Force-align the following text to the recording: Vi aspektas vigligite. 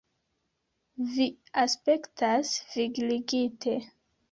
Vi 1.09 1.27
aspektas 1.65 2.55
vigligite. 2.73 3.79